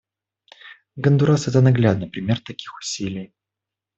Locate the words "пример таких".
2.09-2.75